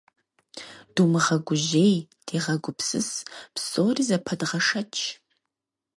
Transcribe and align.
Думыгъэгужьей, 0.93 1.95
дегъэгупсыс, 2.25 3.09
псори 3.53 4.03
зэпэдгъэшэч. 4.07 4.93